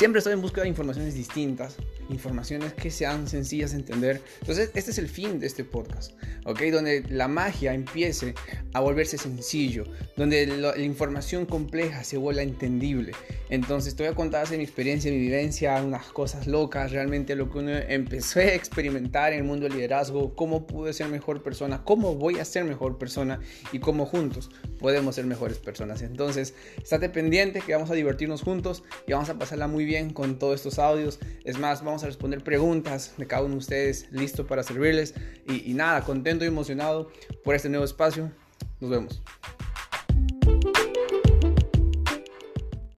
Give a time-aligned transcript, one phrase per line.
[0.00, 1.76] Siempre estoy en busca de informaciones distintas,
[2.08, 4.22] informaciones que sean sencillas de entender.
[4.40, 6.12] Entonces, este es el fin de este podcast,
[6.46, 6.58] ¿ok?
[6.72, 8.34] Donde la magia empiece
[8.72, 9.84] a volverse sencillo,
[10.16, 13.12] donde la, información compleja se vuelva entendible.
[13.50, 17.50] Entonces, te voy a contar de mi experiencia, mi vivencia, unas cosas locas, realmente lo
[17.50, 21.84] que uno empezó a experimentar en el mundo del liderazgo, cómo pude ser mejor persona,
[21.84, 23.40] cómo voy a ser mejor persona
[23.70, 24.48] y cómo juntos
[24.78, 26.00] podemos ser mejores personas.
[26.00, 30.56] Entonces, estate pendiente que vamos a divertirnos juntos y vamos a pasarla muy con todos
[30.56, 31.18] estos audios.
[31.44, 35.14] Es más, vamos a responder preguntas de cada uno de ustedes, listo para servirles.
[35.46, 37.10] Y nada, contento y emocionado
[37.44, 38.30] por este nuevo espacio.
[38.80, 39.22] Nos vemos.